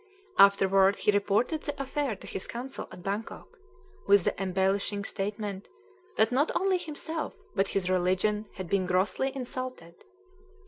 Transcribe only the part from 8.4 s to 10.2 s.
had been grossly insulted.